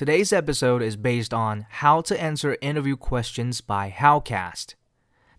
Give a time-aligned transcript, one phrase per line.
[0.01, 4.73] go！Today's episode is based on how to answer interview questions by Howcast.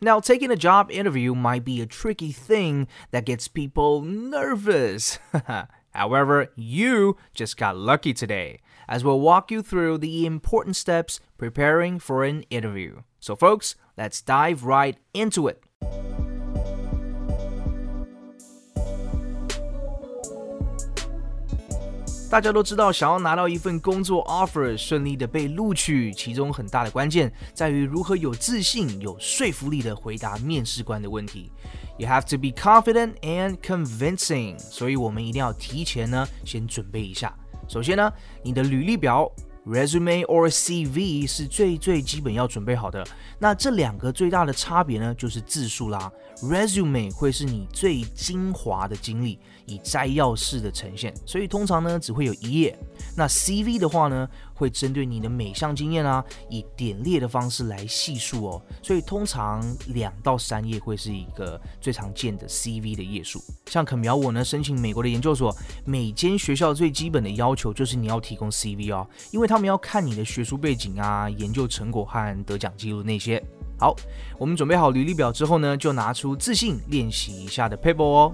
[0.00, 5.18] Now, taking a job interview might be a tricky thing that gets people nervous.
[5.90, 11.98] However, you just got lucky today, as we'll walk you through the important steps preparing
[11.98, 13.02] for an interview.
[13.18, 15.62] So, folks, let's dive right into it.
[22.32, 31.52] 大家都知道，想要拿到一份工作 offer，顺利的被录取，其中很大的关键在于如何有自信、有说服力的回答面试官的问题。
[31.98, 34.58] You have to be confident and convincing。
[34.58, 37.36] 所以我们一定要提前呢，先准备一下。
[37.68, 38.10] 首先呢，
[38.42, 39.30] 你的履历表
[39.66, 43.06] resume or CV 是最最基本要准备好的。
[43.38, 46.10] 那这两个最大的差别呢，就是字数啦。
[46.42, 49.38] resume 会是你最精华的经历。
[49.64, 52.76] 以摘要式的呈现，所以通常呢只会有一页。
[53.16, 54.28] 那 CV 的话呢，
[54.62, 58.62] 会针对你的每项经验啊，以点列的方式来细数哦。
[58.80, 63.42] 所以通常两到三页会是一个最常见的 CV 的页数。
[63.66, 65.52] 像肯苗我呢申请美国的研究所，
[65.84, 73.42] 每间学校最基本的要求就是你要提供 CV 哦，因为他们要看你的学术背景啊、研究成果和得奖记录那些。
[73.80, 73.96] 好，
[74.38, 78.32] 我们准备好履历表之后呢，就拿出自信练习一下的 paper 哦。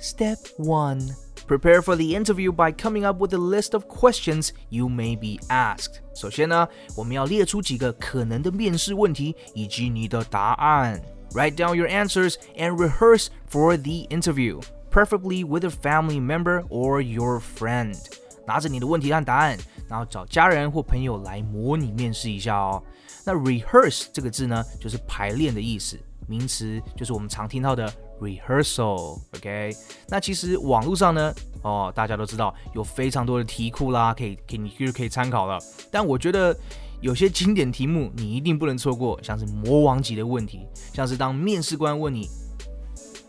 [0.00, 1.12] Step one
[1.47, 5.43] Prepare for the interview by coming up with a list of questions you may be
[5.49, 5.99] asked.
[6.15, 11.01] 首先呢，我们要列出几个可能的面试问题以及你的答案。
[11.33, 14.61] Write down your answers and rehearse for the interview,
[14.91, 17.97] preferably with a family member or your friend.
[18.45, 19.57] 拿着你的问题和答案，
[19.89, 22.81] 然后找家人或朋友来模拟面试一下哦。
[23.25, 25.97] 那 rehearse 这个字呢，就是排练的意思，
[26.27, 29.74] 名词就是我们常听到的 rehearsal，OK？
[30.08, 35.58] 那其实网络上呢，哦，大家都知道有非常多的题库啦，可以给你就是可以参考了。
[35.90, 36.56] 但我觉得
[37.00, 42.28] 有些经典题目你一定不能错过，像是魔王级的问题，像是当面试官问你。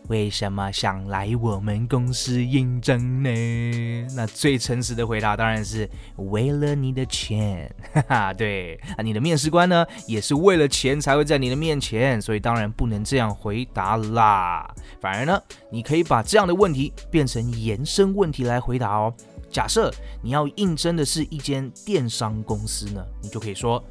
[0.09, 4.07] 为什么想来我们公司应征呢？
[4.15, 14.73] 那最诚实的回答当然是为了你的钱，哈哈，对啊，你的面试官呢也是为了钱才会在你的面前，所以当然不能这样回答啦。
[14.99, 15.39] 反而呢，
[15.71, 19.13] 你可以把这样的问题变成延伸问题来回答哦。
[19.51, 19.93] 假设
[20.23, 23.83] 你要应征的是一间电商公司呢，你就可以说。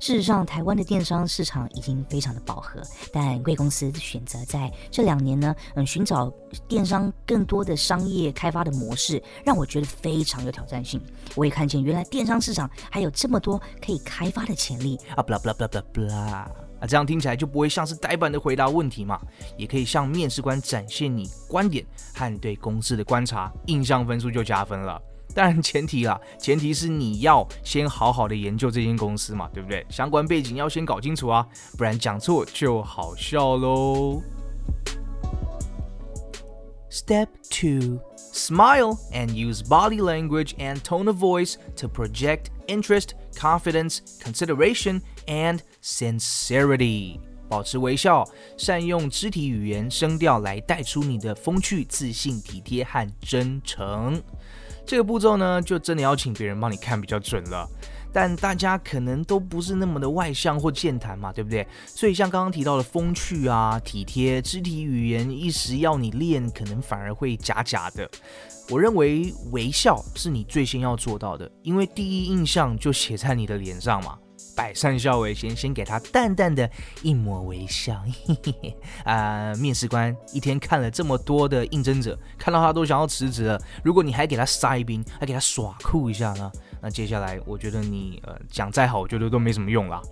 [0.00, 2.80] 事实上，台湾的电商市场已经非常的饱和，
[3.12, 6.32] 但贵公司选择在这两年呢，嗯，寻找
[6.68, 11.00] 电商更多的商业开发的模式，让我觉得非常有挑战性。
[11.34, 15.22] 我也看见原来电商市场还有这么多可以开发的潜力啊！
[15.22, 16.48] 不啦不啦不啦不啦
[16.80, 16.86] 啊！
[16.86, 19.20] 这样听起来就不会像是呆板的回答问题嘛，
[19.56, 25.00] 也可以向面试官展现你观点和对公司的观察，印象分数就加分了。
[25.34, 29.86] 当然前提啦，前提是你要先好好的研究这间公司嘛，对不对？
[29.88, 31.46] 相关背景要先搞清楚啊，
[31.76, 34.20] 不然讲错就好笑喽。
[36.90, 38.00] Step two,
[38.32, 45.60] smile and use body language and tone of voice to project interest, confidence, consideration, and
[45.82, 47.20] sincerity.
[47.48, 48.26] 保持微笑，
[48.56, 54.20] 善用肢体语言、声调来带出你的风趣、自信、体贴和真诚。
[54.88, 57.68] 这个步骤呢，就真的要请别人帮你看比较准了。
[58.10, 61.68] 但大家可能都不是那么的外向或健谈嘛，对不对？
[61.86, 68.10] 所以像刚刚提到的风趣啊、体贴、肢体语言，一时要你练，可能反而会假假的。
[68.70, 74.18] 我认为微笑是你最先要做到的，因为第一印象就写在你的脸上嘛。
[74.58, 76.68] 百善孝为先，先给他淡淡的
[77.02, 78.02] 一抹微笑。
[79.06, 83.56] 啊，面试官一天看了这么多的应征者，看到他都想要辞职了。
[83.84, 86.50] 如果你还给他塞兵，还给他耍酷一下呢，
[86.82, 90.02] 那接下来我觉得你呃讲再好，我觉得都没什么用啦。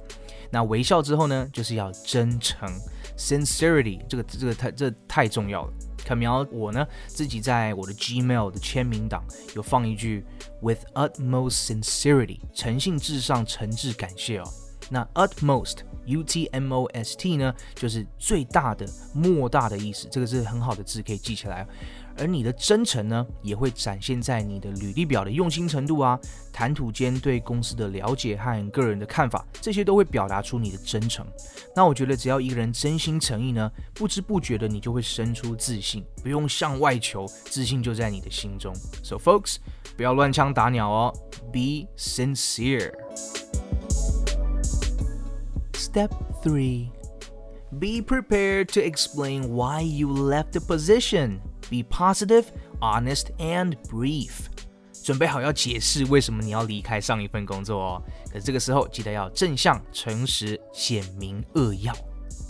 [0.52, 2.70] 那微笑之后呢，就是要真诚
[3.18, 5.72] ，sincerity，这个这个太这太重要了。
[6.06, 9.24] 看苗，我呢自己在我的 Gmail 的签名档
[9.56, 10.24] 有放一句
[10.62, 14.44] with utmost sincerity，诚信至上，诚挚感谢哦。
[14.88, 21.66] 那 utmost u t m o s t 呢，就是最大的、莫大的意思，这个是很好的字，可以记起来。
[22.18, 26.18] 而你的真诚呢，也会展现在你的履历表的用心程度啊，
[26.52, 31.26] 谈吐间对公司的了解和个人的看法，这些都会表达出你的真诚。
[31.74, 38.74] 那我觉得，只要一个人真心诚意呢，不知不觉的你就会生出自信，不用向外求，自信就在你的心中。
[39.02, 39.56] So folks，
[39.96, 41.12] 不要乱枪打鸟哦
[41.52, 42.92] ，Be sincere。
[45.74, 46.10] Step
[46.42, 46.90] three.
[47.78, 51.40] Be prepared to explain why you left the position.
[51.68, 52.44] Be positive,
[52.80, 54.46] honest, and brief.
[55.04, 58.02] 准备好要解释为什么你要离开上一份工作哦。
[58.26, 61.94] 可是这个时候记得要正向、诚实、简明扼要。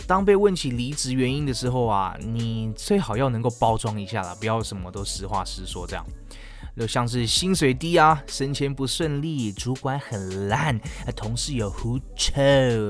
[0.07, 6.05] 当被问起离职原因的时候啊，你最好要能够包装一下啦，不要什么都实话实说这样。
[6.77, 10.79] 就像是薪水低啊，升迁不顺利，主管很烂，
[11.15, 12.41] 同事有狐臭，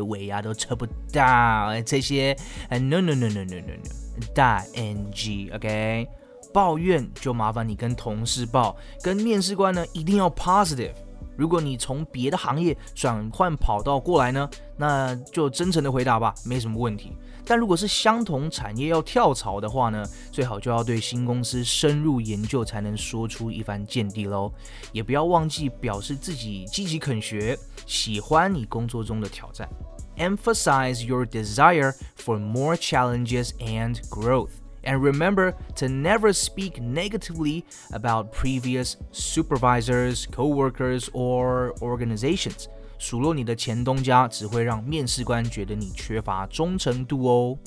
[0.07, 2.37] 尾牙都抽不到，这些
[2.69, 6.07] ，no no no no no no no，大 NG，OK，
[6.53, 10.93] 抱怨就麻烦你跟同事报，跟面试官呢一定要 positive。
[11.35, 17.15] 如果你从别的行业转换跑道过来呢，那就真诚的回答吧，没什么问题。
[17.45, 24.51] 但如果是相同产业要跳槽的话呢，最好就要对新公司深入研究，才能说出一番见地喽。
[24.91, 27.55] 也不要忘记表示自己积极肯学，
[27.85, 29.69] 喜欢你工作中的挑战。
[30.16, 34.60] Emphasize your desire for more challenges and growth.
[34.84, 42.66] And remember to never speak negatively about previous supervisors, coworkers, or organizations.
[42.98, 47.58] 数落你的前东家，只会让面试官觉得你缺乏忠诚度哦。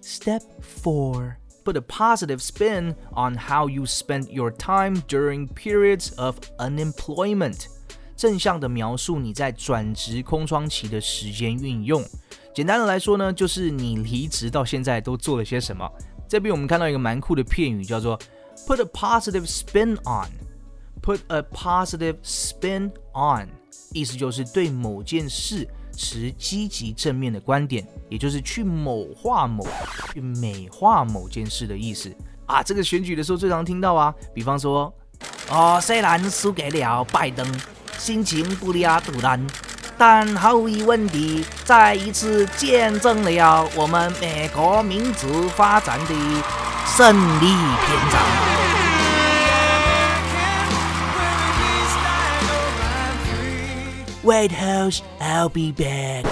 [0.00, 1.36] Step four.
[1.64, 7.68] Put a positive spin on how you spent your time during periods of unemployment.
[8.17, 12.03] 正向的描述你在转职空窗期的时间运用。
[12.53, 15.89] 简单的来说呢，就是你离职到现在都做了些什么。
[16.27, 18.19] 这边我们看到一个蛮酷的片语，叫做
[18.67, 20.29] “put a positive spin on”。
[20.99, 23.47] Put a positive spin on，
[23.93, 25.65] 意思就是对某件事
[25.95, 29.65] 持积极正面的观点，也就是去某化某、
[30.11, 32.13] 去美化某件事的意思
[32.45, 32.61] 啊。
[32.61, 34.93] 这个选举的时候最常听到啊，比方说，
[35.49, 37.47] 哦，虽然输给了拜登，
[37.97, 39.45] 心情不亚杜兰，
[39.97, 46.13] 但毫无疑问地再一次见证了我们美国民族发展的
[46.85, 48.21] 胜利篇章。
[54.23, 56.25] Wait, house, I'll be back.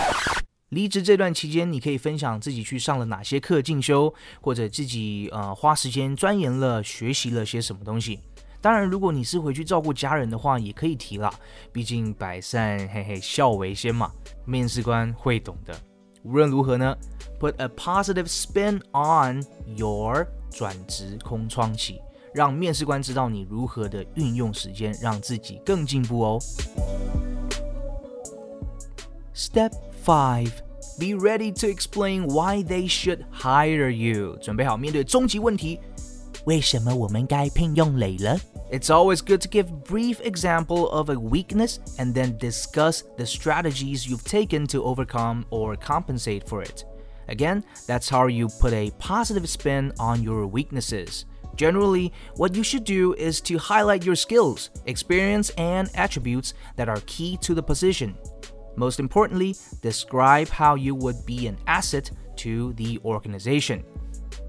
[0.70, 8.20] 离职这段期间，你可以分享自己去上了哪些课进修，或者自己呃花时间钻研了学习了些什么东西。
[8.66, 11.32] 当然，如果你是回去照顾家人的话，也可以提啦。
[11.72, 14.12] 毕竟百善嘿嘿孝为先嘛，
[14.44, 15.76] 面试官会懂的。
[16.24, 16.98] 无论如何呢
[17.40, 19.46] ，put a positive spin on
[19.78, 22.02] your 转职空窗期，
[22.34, 26.40] 让面试官知道你如何的运用时间，让自己更进步哦。
[29.36, 29.74] Step
[30.04, 34.36] five，be ready to explain why they should hire you.
[34.38, 35.80] 准备好面对终极问题，
[36.47, 38.39] 为什么我们该聘用磊了？
[38.73, 44.25] It's always good to give brief example of a weakness and then discuss the strategies you've
[44.25, 46.85] taken to overcome or compensate for it.
[47.27, 51.27] Again, that's how you put a positive spin on your weaknesses.
[51.57, 57.03] Generally, what you should do is to highlight your skills, experience, and attributes that are
[57.07, 58.17] key to the position.
[58.77, 63.85] Most importantly, describe how you would be an asset to the organization.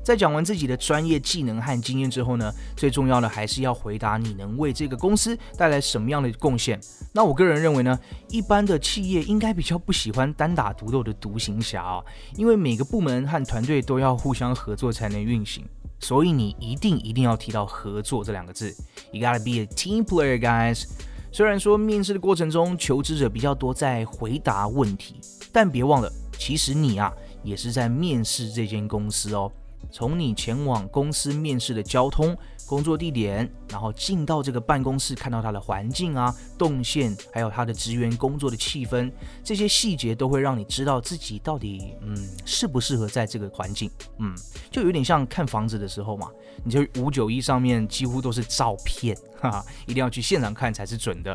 [0.07, 6.79] 在讲完自己的专业技能和经验之后呢，最重要的还是要回答你能为这个公司带来什么样的贡献。
[7.13, 7.99] 那我个人认为呢，
[8.29, 12.01] 一般的企业应该比较不喜欢单打独斗的独行侠啊，
[12.37, 15.65] 因为每个部门和团队都要互相合作才能运行。
[15.99, 18.73] 所以你一定一定要提到合作这两个字。
[19.11, 20.85] You gotta be a team player, guys.
[21.33, 25.17] 虽然说面试的过程中，求职者比较多在回答问题，
[25.53, 26.09] 但别忘了，
[26.39, 29.51] 其实你啊也是在面试这间公司哦。
[29.97, 32.37] 从你前往公司面试的交通、
[32.67, 39.11] 工作地点，然后进到这个办公室，看到它的环境啊、动线，还有他的职员工作的气氛，
[39.43, 43.91] 这些细节都会让你知道自己到底嗯适不适合在这个环境。
[44.19, 44.35] 嗯，
[44.71, 46.29] 就有点像看房子的时候嘛，
[46.62, 51.35] 你就五九一上面几乎都是照片，哈哈，一定要去现场看才是准的。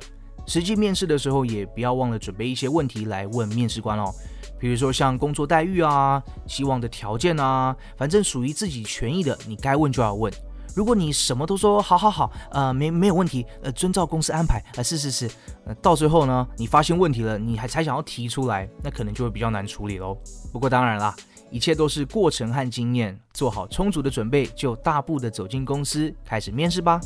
[0.51, 4.13] 实际面试的时候，也不要忘了准备一些问题来问面试官哦。
[4.59, 10.29] 比如说像工作待遇啊、希望的条件啊，反正属于自己权益的，你该问就要问。
[10.75, 15.31] 如果你什么都说好好好，呃，没没有问题，呃，遵照公司安排，呃，是是是，
[15.65, 20.17] 呃，到最后呢，你发现问题了，你还才想要提出来，那可能就会比较难处理喽。
[20.51, 21.15] 不过当然啦，
[21.49, 26.99] 一切都是过程和经验，做好充足的准备，就大步的走进公司，开始面试吧。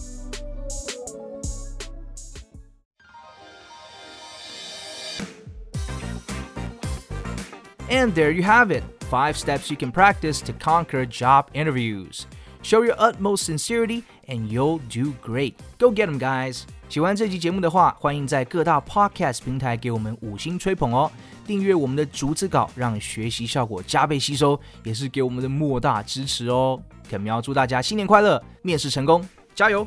[7.89, 12.27] And there you have it five steps you can practice to conquer job interviews.
[12.63, 15.55] Show your utmost sincerity and you'll do great.
[15.79, 16.63] Go get them, guys!
[16.89, 21.11] 喜欢这期节目的话，欢迎在各大 podcast 平台给我们五星吹捧哦。
[21.47, 26.81] 订阅我们的逐字稿，让学习效果加倍吸收，也是给我们的莫大支持哦。
[27.09, 29.87] 肯喵祝大家新年快乐，面试成功，加油！